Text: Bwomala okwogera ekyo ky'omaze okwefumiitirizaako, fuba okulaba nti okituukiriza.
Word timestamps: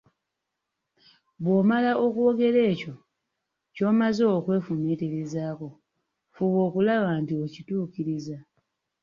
Bwomala 1.41 1.91
okwogera 2.05 2.59
ekyo 2.71 2.93
ky'omaze 3.75 4.23
okwefumiitirizaako, 4.37 5.67
fuba 6.35 6.59
okulaba 6.67 7.09
nti 7.21 7.33
okituukiriza. 7.43 8.37